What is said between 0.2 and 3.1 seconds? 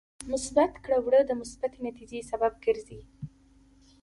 مثبت کړه وړه د مثبتې نتیجې سبب ګرځي.